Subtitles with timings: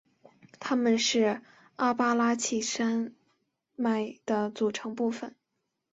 [0.59, 1.43] 它们是
[1.75, 3.13] 阿巴拉契亚山
[3.75, 5.35] 脉的组成部分。